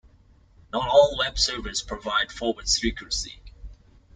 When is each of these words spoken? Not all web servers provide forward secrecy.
Not 0.73 0.87
all 0.87 1.15
web 1.19 1.37
servers 1.37 1.83
provide 1.83 2.31
forward 2.31 2.67
secrecy. 2.67 3.39